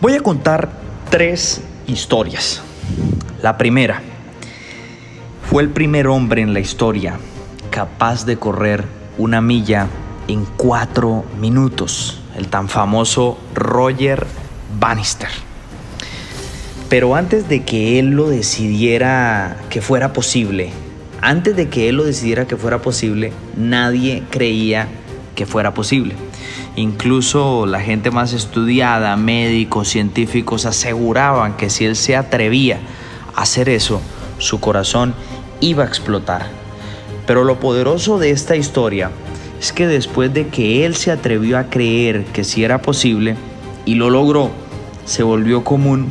Voy 0.00 0.14
a 0.14 0.20
contar 0.20 0.70
tres 1.10 1.60
historias. 1.88 2.62
La 3.42 3.58
primera, 3.58 4.00
fue 5.50 5.60
el 5.60 5.70
primer 5.70 6.06
hombre 6.06 6.40
en 6.40 6.54
la 6.54 6.60
historia 6.60 7.18
capaz 7.72 8.24
de 8.24 8.36
correr 8.36 8.84
una 9.18 9.40
milla 9.40 9.88
en 10.28 10.44
cuatro 10.56 11.24
minutos, 11.40 12.20
el 12.36 12.46
tan 12.46 12.68
famoso 12.68 13.38
Roger 13.56 14.24
Bannister. 14.78 15.30
Pero 16.88 17.16
antes 17.16 17.48
de 17.48 17.64
que 17.64 17.98
él 17.98 18.10
lo 18.10 18.28
decidiera 18.28 19.56
que 19.68 19.82
fuera 19.82 20.12
posible, 20.12 20.70
antes 21.20 21.56
de 21.56 21.68
que 21.68 21.88
él 21.88 21.96
lo 21.96 22.04
decidiera 22.04 22.46
que 22.46 22.56
fuera 22.56 22.80
posible, 22.80 23.32
nadie 23.56 24.22
creía 24.30 24.86
que 25.34 25.44
fuera 25.44 25.74
posible. 25.74 26.14
Incluso 26.78 27.66
la 27.66 27.80
gente 27.80 28.12
más 28.12 28.32
estudiada, 28.32 29.16
médicos, 29.16 29.88
científicos, 29.88 30.64
aseguraban 30.64 31.56
que 31.56 31.70
si 31.70 31.84
él 31.84 31.96
se 31.96 32.14
atrevía 32.14 32.78
a 33.34 33.42
hacer 33.42 33.68
eso, 33.68 34.00
su 34.38 34.60
corazón 34.60 35.12
iba 35.58 35.82
a 35.82 35.88
explotar. 35.88 36.46
Pero 37.26 37.42
lo 37.42 37.58
poderoso 37.58 38.20
de 38.20 38.30
esta 38.30 38.54
historia 38.54 39.10
es 39.58 39.72
que 39.72 39.88
después 39.88 40.32
de 40.32 40.46
que 40.46 40.86
él 40.86 40.94
se 40.94 41.10
atrevió 41.10 41.58
a 41.58 41.64
creer 41.64 42.26
que 42.26 42.44
sí 42.44 42.62
era 42.62 42.80
posible 42.80 43.34
y 43.84 43.96
lo 43.96 44.08
logró, 44.08 44.52
se 45.04 45.24
volvió 45.24 45.64
común 45.64 46.06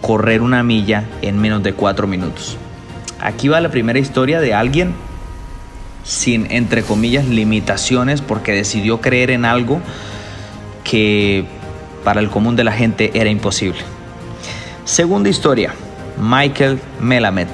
correr 0.00 0.42
una 0.42 0.64
milla 0.64 1.04
en 1.22 1.38
menos 1.38 1.62
de 1.62 1.74
cuatro 1.74 2.08
minutos. 2.08 2.56
Aquí 3.20 3.46
va 3.46 3.60
la 3.60 3.70
primera 3.70 4.00
historia 4.00 4.40
de 4.40 4.52
alguien 4.52 4.94
sin, 6.02 6.50
entre 6.50 6.82
comillas, 6.82 7.26
limitaciones 7.26 8.20
porque 8.20 8.52
decidió 8.52 9.00
creer 9.00 9.30
en 9.30 9.44
algo 9.44 9.80
que 10.88 11.44
para 12.04 12.20
el 12.20 12.30
común 12.30 12.56
de 12.56 12.64
la 12.64 12.72
gente 12.72 13.10
era 13.14 13.28
imposible. 13.28 13.80
Segunda 14.84 15.28
historia, 15.28 15.74
Michael 16.20 16.80
Melamed. 17.00 17.48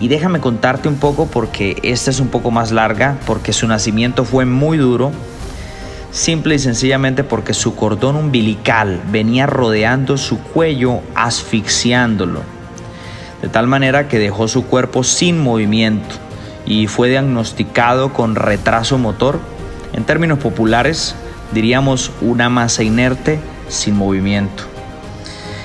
Y 0.00 0.06
déjame 0.06 0.38
contarte 0.38 0.88
un 0.88 0.96
poco 0.96 1.26
porque 1.26 1.76
esta 1.82 2.10
es 2.10 2.20
un 2.20 2.28
poco 2.28 2.52
más 2.52 2.70
larga, 2.70 3.18
porque 3.26 3.52
su 3.52 3.66
nacimiento 3.66 4.24
fue 4.24 4.44
muy 4.44 4.78
duro, 4.78 5.10
simple 6.12 6.54
y 6.54 6.58
sencillamente 6.60 7.24
porque 7.24 7.52
su 7.52 7.74
cordón 7.74 8.14
umbilical 8.14 9.00
venía 9.10 9.46
rodeando 9.46 10.16
su 10.16 10.38
cuello, 10.38 11.00
asfixiándolo, 11.16 12.42
de 13.42 13.48
tal 13.48 13.66
manera 13.66 14.06
que 14.06 14.20
dejó 14.20 14.46
su 14.46 14.66
cuerpo 14.66 15.02
sin 15.02 15.42
movimiento 15.42 16.14
y 16.64 16.86
fue 16.86 17.08
diagnosticado 17.08 18.12
con 18.12 18.36
retraso 18.36 18.98
motor. 18.98 19.40
En 19.94 20.04
términos 20.04 20.38
populares, 20.38 21.16
diríamos 21.52 22.10
una 22.20 22.48
masa 22.48 22.82
inerte 22.82 23.38
sin 23.68 23.96
movimiento. 23.96 24.64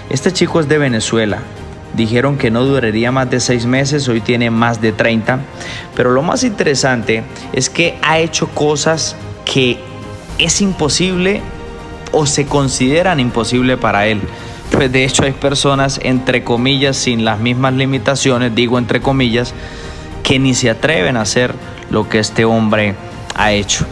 Este 0.10 0.32
chico 0.32 0.60
es 0.60 0.68
de 0.68 0.78
Venezuela. 0.78 1.40
Dijeron 1.96 2.38
que 2.38 2.52
no 2.52 2.64
duraría 2.66 3.12
más 3.12 3.30
de 3.30 3.40
seis 3.40 3.66
meses, 3.66 4.08
hoy 4.08 4.22
tiene 4.22 4.50
más 4.50 4.82
de 4.82 4.92
30. 4.92 5.40
Pero 5.96 6.12
lo 6.12 6.22
más 6.24 6.44
interesante 6.44 7.24
es 7.54 7.70
que 7.70 7.98
ha 8.02 8.20
hecho 8.20 8.48
cosas 8.48 9.16
que 9.46 9.80
es 10.40 10.62
imposible 10.62 11.42
o 12.12 12.26
se 12.26 12.46
consideran 12.46 13.20
imposible 13.20 13.78
para 13.78 14.08
él. 14.08 14.22
Pues 14.72 14.92
de 14.92 15.06
hecho 15.06 15.24
hay 15.24 15.34
personas, 15.34 16.00
entre 16.04 16.44
comillas, 16.44 16.98
sin 16.98 17.26
las 17.26 17.40
mismas 17.40 17.74
limitaciones, 17.74 18.56
digo 18.56 18.80
entre 18.80 19.02
comillas, 19.02 19.54
que 20.24 20.40
ni 20.40 20.56
se 20.56 20.70
atreven 20.70 21.18
a 21.18 21.22
hacer 21.22 21.54
lo 21.92 22.10
que 22.10 22.20
este 22.20 22.46
hombre 22.46 22.96
ha 23.36 23.52
hecho. 23.52 23.86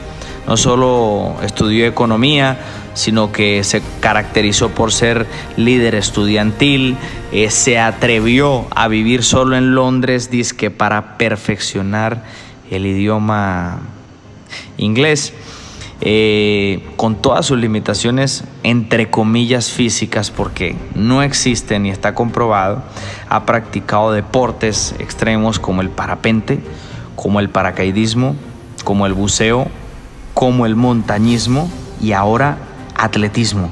No 0.48 0.58
solo 0.58 1.36
estudió 1.44 1.86
economía, 1.86 2.58
sino 2.94 3.32
que 3.32 3.64
se 3.64 3.82
caracterizó 4.00 4.70
por 4.70 4.92
ser 4.92 5.26
líder 5.56 5.96
estudiantil, 5.96 6.98
eh, 7.32 7.50
se 7.50 7.80
atrevió 7.80 8.66
a 8.72 8.88
vivir 8.88 9.24
solo 9.24 9.56
en 9.56 9.76
Londres, 9.76 10.30
que 10.54 10.72
para 10.72 11.18
perfeccionar 11.18 12.24
el 12.70 12.86
idioma 12.86 13.80
inglés. 14.78 15.34
Eh, 16.04 16.84
con 16.96 17.22
todas 17.22 17.46
sus 17.46 17.60
limitaciones, 17.60 18.44
entre 18.64 19.12
comillas, 19.12 19.70
físicas, 19.70 20.32
porque 20.32 20.76
no 20.96 21.22
existen 21.22 21.86
y 21.86 21.92
está 21.92 22.16
comprobado, 22.16 22.82
ha 23.30 23.46
practicado 23.46 24.12
deportes 24.12 24.96
extremos 24.98 25.60
como 25.60 25.82
el 25.82 25.92
parapente, 25.92 26.60
como 27.16 27.40
el 27.40 27.52
paracaidismo, 27.52 28.36
como 28.84 29.06
el 29.06 29.14
buceo, 29.14 29.68
como 30.42 30.66
el 30.66 30.76
montañismo 30.76 31.70
y 32.02 32.14
ahora 32.14 32.58
atletismo. 32.96 33.70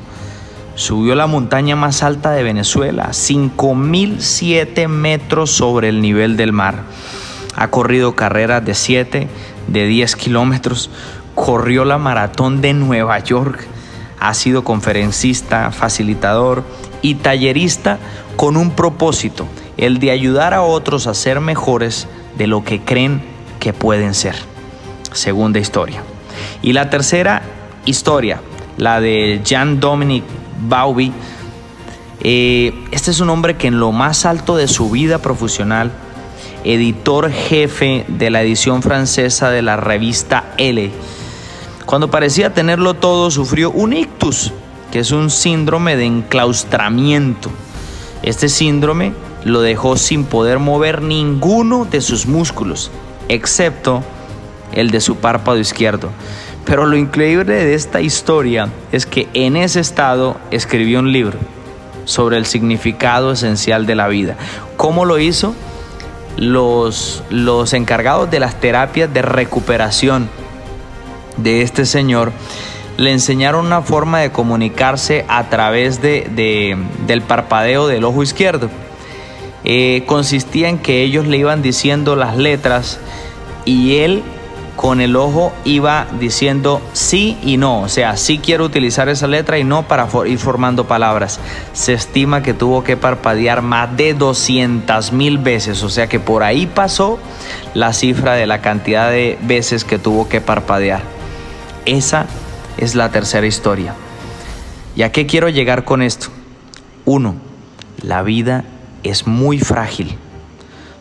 Subió 0.76 1.16
la 1.16 1.26
montaña 1.26 1.76
más 1.76 2.04
alta 2.04 2.30
de 2.30 2.44
Venezuela, 2.44 3.08
5.007 3.10 4.88
metros 4.88 5.50
sobre 5.50 5.90
el 5.90 6.00
nivel 6.00 6.38
del 6.38 6.54
mar. 6.54 6.84
Ha 7.56 7.70
corrido 7.70 8.16
carreras 8.16 8.64
de 8.64 8.76
7, 8.76 9.28
de 9.68 9.88
10 9.88 10.16
kilómetros, 10.16 10.92
corrió 11.34 11.86
la 11.86 11.98
maratón 11.98 12.62
de 12.62 12.74
Nueva 12.74 13.18
York, 13.18 13.66
ha 14.20 14.36
sido 14.36 14.64
conferencista, 14.64 15.72
facilitador 15.72 16.64
y 17.02 17.16
tallerista 17.16 17.98
con 18.36 18.58
un 18.58 18.76
propósito, 18.76 19.48
el 19.76 19.98
de 19.98 20.12
ayudar 20.12 20.54
a 20.54 20.62
otros 20.62 21.08
a 21.08 21.16
ser 21.16 21.40
mejores 21.40 22.08
de 22.38 22.46
lo 22.46 22.64
que 22.64 22.80
creen 22.80 23.24
que 23.60 23.74
pueden 23.74 24.14
ser. 24.14 24.36
Segunda 25.14 25.58
historia. 25.58 26.04
Y 26.62 26.74
la 26.74 26.90
tercera 26.90 27.42
historia, 27.86 28.42
la 28.78 29.00
de 29.00 29.42
Jean 29.44 29.80
Dominic 29.80 30.24
Bauby. 30.62 31.12
Eh, 32.22 32.74
este 32.92 33.12
es 33.12 33.20
un 33.20 33.30
hombre 33.30 33.56
que 33.56 33.68
en 33.68 33.80
lo 33.80 33.92
más 33.92 34.26
alto 34.26 34.58
de 34.58 34.68
su 34.68 34.90
vida 34.90 35.20
profesional, 35.20 35.92
editor 36.64 37.32
jefe 37.32 38.06
de 38.08 38.30
la 38.30 38.42
edición 38.42 38.82
francesa 38.82 39.50
de 39.50 39.62
la 39.62 39.78
revista 39.78 40.52
L, 40.58 40.92
cuando 41.90 42.12
parecía 42.12 42.54
tenerlo 42.54 42.94
todo, 42.94 43.32
sufrió 43.32 43.72
un 43.72 43.94
ictus, 43.94 44.54
que 44.92 45.00
es 45.00 45.12
un 45.12 45.32
síndrome 45.32 45.96
de 45.96 46.06
enclaustramiento. 46.06 47.50
Este 48.22 48.48
síndrome 48.48 49.14
lo 49.44 49.62
dejó 49.62 49.98
sin 49.98 50.26
poder 50.26 50.60
mover 50.60 51.02
ninguno 51.02 51.86
de 51.86 52.02
sus 52.02 52.28
músculos, 52.28 52.92
excepto 53.28 54.04
el 54.72 54.92
de 54.92 55.02
su 55.02 55.16
párpado 55.16 55.58
izquierdo. 55.58 56.12
Pero 56.66 56.86
lo 56.86 56.96
increíble 56.98 57.54
de 57.54 57.74
esta 57.74 58.02
historia 58.02 58.70
es 58.92 59.06
que 59.06 59.28
en 59.34 59.58
ese 59.58 59.80
estado 59.80 60.38
escribió 60.52 61.00
un 61.00 61.12
libro 61.12 61.38
sobre 62.06 62.38
el 62.38 62.46
significado 62.46 63.32
esencial 63.32 63.86
de 63.86 63.96
la 63.96 64.08
vida. 64.08 64.36
¿Cómo 64.78 65.06
lo 65.06 65.20
hizo? 65.20 65.56
Los, 66.38 67.24
los 67.30 67.74
encargados 67.74 68.32
de 68.32 68.40
las 68.40 68.60
terapias 68.60 69.14
de 69.14 69.22
recuperación 69.22 70.30
de 71.38 71.62
este 71.62 71.86
señor, 71.86 72.32
le 72.98 73.12
enseñaron 73.12 73.66
una 73.66 73.82
forma 73.82 74.20
de 74.20 74.32
comunicarse 74.32 75.26
a 75.30 75.50
través 75.50 76.02
de, 76.02 76.78
del 77.08 77.22
parpadeo 77.22 77.88
del 77.88 78.04
ojo 78.04 78.24
izquierdo. 78.24 78.70
Eh, 79.64 80.04
consistía 80.06 80.70
en 80.70 80.80
que 80.80 81.04
ellos 81.04 81.28
le 81.28 81.38
iban 81.38 81.62
diciendo 81.62 82.16
las 82.16 82.38
letras 82.38 83.00
y 83.66 83.98
él 83.98 84.24
con 84.80 85.02
el 85.02 85.18
ojo 85.18 85.52
iba 85.66 86.08
diciendo 86.22 86.82
sí 86.94 87.38
y 87.44 87.58
no, 87.58 87.82
o 87.82 87.90
sea, 87.90 88.16
sí 88.16 88.38
quiero 88.38 88.64
utilizar 88.64 89.10
esa 89.10 89.28
letra 89.28 89.60
y 89.60 89.66
no 89.66 89.90
para 89.90 90.08
ir 90.26 90.40
formando 90.40 90.88
palabras. 90.88 91.42
Se 91.74 91.92
estima 91.92 92.42
que 92.42 92.54
tuvo 92.54 92.82
que 92.82 92.96
parpadear 92.96 93.62
más 93.62 93.98
de 93.98 94.14
200 94.14 95.12
mil 95.12 95.38
veces, 95.38 95.84
o 95.84 95.90
sea 95.90 96.08
que 96.08 96.22
por 96.22 96.44
ahí 96.44 96.66
pasó 96.66 97.20
la 97.74 97.92
cifra 97.92 98.36
de 98.36 98.48
la 98.48 98.62
cantidad 98.62 99.12
de 99.12 99.38
veces 99.42 99.84
que 99.84 100.00
tuvo 100.00 100.30
que 100.30 100.40
parpadear. 100.40 101.02
Esa 101.86 102.26
es 102.78 102.96
la 102.96 103.12
tercera 103.12 103.48
historia. 103.48 103.96
¿Y 104.96 105.02
a 105.02 105.12
qué 105.12 105.26
quiero 105.26 105.50
llegar 105.50 105.84
con 105.84 106.02
esto? 106.02 106.28
Uno, 107.04 107.36
la 108.02 108.24
vida 108.24 108.64
es 109.04 109.28
muy 109.28 109.60
frágil, 109.60 110.18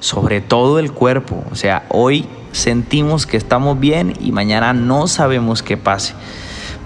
sobre 0.01 0.41
todo 0.41 0.81
el 0.81 0.91
cuerpo. 0.91 1.45
O 1.53 1.55
sea, 1.55 1.85
hoy 1.91 2.27
sentimos 2.53 3.27
que 3.27 3.37
estamos 3.37 3.79
bien 3.79 4.15
y 4.21 4.33
mañana 4.33 4.73
no 4.73 5.07
sabemos 5.07 5.63
qué 5.63 5.77
pase. 5.77 6.15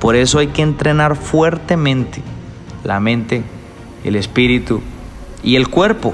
Por 0.01 0.17
eso 0.17 0.39
hay 0.39 0.49
que 0.49 0.63
entrenar 0.63 1.17
fuertemente 1.17 2.23
la 2.85 3.01
mente, 3.01 3.45
el 4.05 4.17
espíritu 4.17 4.83
y 5.43 5.57
el 5.57 5.69
cuerpo 5.69 6.13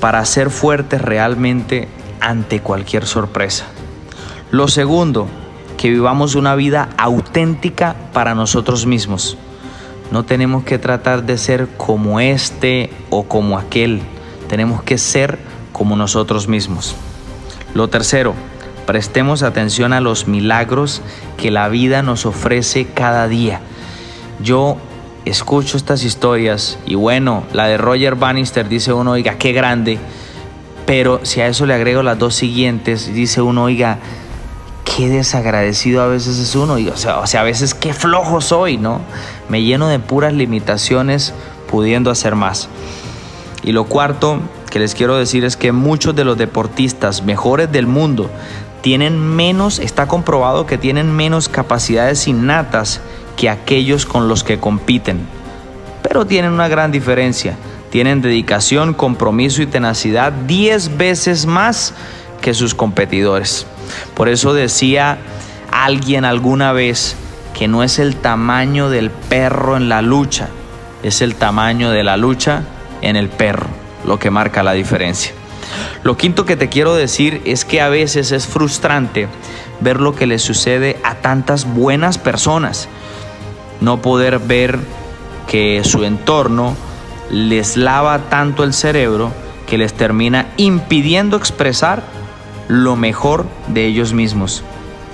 para 0.00 0.24
ser 0.24 0.50
fuertes 0.50 1.02
realmente 1.02 1.88
ante 2.20 2.60
cualquier 2.60 3.06
sorpresa. 3.06 3.66
Lo 4.50 4.68
segundo, 4.68 5.28
que 5.76 5.90
vivamos 5.90 6.34
una 6.34 6.54
vida 6.54 6.88
auténtica 6.96 7.96
para 8.12 8.34
nosotros 8.34 8.86
mismos. 8.86 9.36
No 10.10 10.24
tenemos 10.24 10.64
que 10.64 10.78
tratar 10.78 11.24
de 11.24 11.38
ser 11.38 11.68
como 11.76 12.20
este 12.20 12.90
o 13.10 13.24
como 13.24 13.58
aquel. 13.58 14.00
Tenemos 14.48 14.82
que 14.82 14.98
ser 14.98 15.38
como 15.72 15.96
nosotros 15.96 16.48
mismos. 16.48 16.96
Lo 17.74 17.88
tercero, 17.88 18.34
prestemos 18.86 19.42
atención 19.42 19.92
a 19.92 20.00
los 20.00 20.26
milagros 20.26 21.02
que 21.36 21.50
la 21.50 21.68
vida 21.68 22.02
nos 22.02 22.26
ofrece 22.26 22.86
cada 22.86 23.28
día. 23.28 23.60
Yo 24.42 24.76
escucho 25.24 25.76
estas 25.76 26.02
historias 26.02 26.78
y 26.86 26.94
bueno, 26.96 27.44
la 27.52 27.66
de 27.66 27.76
Roger 27.78 28.16
Bannister 28.16 28.68
dice 28.68 28.92
uno, 28.92 29.12
oiga, 29.12 29.36
qué 29.38 29.52
grande, 29.52 29.98
pero 30.86 31.20
si 31.22 31.40
a 31.40 31.46
eso 31.46 31.66
le 31.66 31.74
agrego 31.74 32.02
las 32.02 32.18
dos 32.18 32.34
siguientes, 32.34 33.12
dice 33.14 33.40
uno, 33.40 33.64
oiga, 33.64 33.98
qué 34.84 35.08
desagradecido 35.08 36.02
a 36.02 36.08
veces 36.08 36.38
es 36.38 36.56
uno, 36.56 36.74
o, 36.74 36.96
sea, 36.96 37.18
o 37.20 37.26
sea, 37.26 37.42
a 37.42 37.44
veces 37.44 37.74
qué 37.74 37.92
flojo 37.92 38.40
soy, 38.40 38.76
¿no? 38.76 39.00
Me 39.48 39.62
lleno 39.62 39.86
de 39.88 40.00
puras 40.00 40.32
limitaciones 40.32 41.32
pudiendo 41.70 42.10
hacer 42.10 42.34
más. 42.34 42.68
Y 43.62 43.72
lo 43.72 43.84
cuarto 43.84 44.40
que 44.70 44.78
les 44.78 44.94
quiero 44.94 45.16
decir 45.16 45.44
es 45.44 45.56
que 45.56 45.72
muchos 45.72 46.14
de 46.14 46.24
los 46.24 46.38
deportistas 46.38 47.22
mejores 47.22 47.70
del 47.70 47.86
mundo 47.86 48.30
tienen 48.80 49.18
menos, 49.18 49.78
está 49.78 50.06
comprobado 50.06 50.64
que 50.64 50.78
tienen 50.78 51.14
menos 51.14 51.48
capacidades 51.48 52.26
innatas 52.28 53.00
que 53.36 53.50
aquellos 53.50 54.06
con 54.06 54.28
los 54.28 54.44
que 54.44 54.58
compiten. 54.58 55.26
Pero 56.02 56.24
tienen 56.24 56.52
una 56.52 56.68
gran 56.68 56.92
diferencia. 56.92 57.56
Tienen 57.90 58.22
dedicación, 58.22 58.94
compromiso 58.94 59.60
y 59.60 59.66
tenacidad 59.66 60.32
10 60.32 60.96
veces 60.96 61.46
más 61.46 61.92
que 62.40 62.54
sus 62.54 62.74
competidores. 62.74 63.66
Por 64.14 64.28
eso 64.28 64.54
decía 64.54 65.18
alguien 65.72 66.24
alguna 66.24 66.72
vez 66.72 67.16
que 67.52 67.66
no 67.66 67.82
es 67.82 67.98
el 67.98 68.16
tamaño 68.16 68.88
del 68.88 69.10
perro 69.10 69.76
en 69.76 69.88
la 69.88 70.00
lucha, 70.00 70.48
es 71.02 71.20
el 71.20 71.34
tamaño 71.34 71.90
de 71.90 72.04
la 72.04 72.16
lucha 72.16 72.62
en 73.02 73.16
el 73.16 73.28
perro 73.28 73.79
lo 74.04 74.18
que 74.18 74.30
marca 74.30 74.62
la 74.62 74.72
diferencia. 74.72 75.32
Lo 76.02 76.16
quinto 76.16 76.44
que 76.44 76.56
te 76.56 76.68
quiero 76.68 76.94
decir 76.94 77.42
es 77.44 77.64
que 77.64 77.80
a 77.80 77.88
veces 77.88 78.32
es 78.32 78.46
frustrante 78.46 79.28
ver 79.80 80.00
lo 80.00 80.14
que 80.14 80.26
le 80.26 80.38
sucede 80.38 80.98
a 81.04 81.16
tantas 81.16 81.66
buenas 81.66 82.18
personas. 82.18 82.88
No 83.80 84.02
poder 84.02 84.38
ver 84.38 84.78
que 85.46 85.82
su 85.84 86.04
entorno 86.04 86.76
les 87.30 87.76
lava 87.76 88.18
tanto 88.28 88.64
el 88.64 88.72
cerebro 88.72 89.32
que 89.66 89.78
les 89.78 89.94
termina 89.94 90.48
impidiendo 90.56 91.36
expresar 91.36 92.02
lo 92.68 92.96
mejor 92.96 93.46
de 93.68 93.86
ellos 93.86 94.12
mismos. 94.12 94.62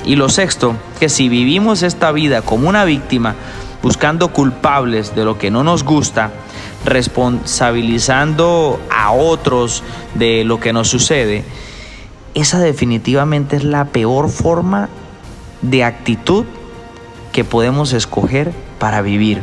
Y 0.04 0.16
lo 0.16 0.28
sexto, 0.28 0.76
que 1.00 1.08
si 1.08 1.28
vivimos 1.28 1.82
esta 1.82 2.12
vida 2.12 2.42
como 2.42 2.68
una 2.68 2.84
víctima, 2.84 3.34
buscando 3.82 4.28
culpables 4.28 5.14
de 5.14 5.24
lo 5.24 5.38
que 5.38 5.50
no 5.50 5.64
nos 5.64 5.84
gusta, 5.84 6.30
responsabilizando 6.84 8.80
a 8.90 9.12
otros 9.12 9.82
de 10.14 10.44
lo 10.44 10.60
que 10.60 10.72
nos 10.72 10.88
sucede, 10.88 11.44
esa 12.34 12.58
definitivamente 12.58 13.56
es 13.56 13.64
la 13.64 13.86
peor 13.86 14.28
forma 14.28 14.88
de 15.62 15.84
actitud 15.84 16.44
que 17.32 17.44
podemos 17.44 17.92
escoger 17.92 18.52
para 18.78 19.02
vivir. 19.02 19.42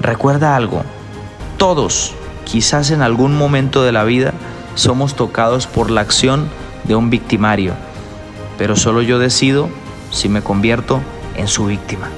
Recuerda 0.00 0.56
algo, 0.56 0.82
todos, 1.56 2.14
quizás 2.44 2.90
en 2.92 3.02
algún 3.02 3.36
momento 3.36 3.82
de 3.82 3.92
la 3.92 4.04
vida, 4.04 4.32
somos 4.74 5.14
tocados 5.14 5.66
por 5.66 5.90
la 5.90 6.02
acción 6.02 6.48
de 6.84 6.94
un 6.94 7.10
victimario, 7.10 7.74
pero 8.56 8.76
solo 8.76 9.02
yo 9.02 9.18
decido 9.18 9.68
si 10.10 10.28
me 10.28 10.42
convierto 10.42 11.00
en 11.36 11.48
su 11.48 11.66
víctima. 11.66 12.08